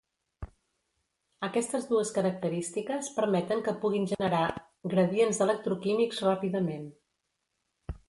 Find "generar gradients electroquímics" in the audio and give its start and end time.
4.15-6.27